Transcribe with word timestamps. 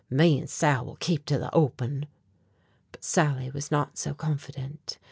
Me 0.09 0.41
an' 0.41 0.47
Sal 0.47 0.83
will 0.83 0.95
keep 0.95 1.25
to 1.27 1.37
the 1.37 1.53
open!" 1.53 2.07
But 2.91 3.03
Sally 3.03 3.51
was 3.51 3.69
not 3.69 3.99
so 3.99 4.15
confident. 4.15 4.97